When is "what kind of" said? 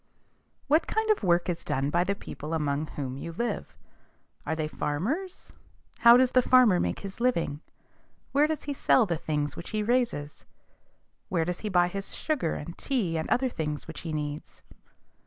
0.67-1.21